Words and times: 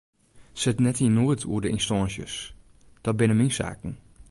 Sit 0.61 0.77
net 0.83 0.99
yn 1.05 1.15
noed 1.17 1.41
oer 1.51 1.61
de 1.63 1.69
ynstânsjes, 1.75 2.35
dat 3.03 3.17
binne 3.17 3.35
myn 3.37 3.53
saken. 3.59 3.93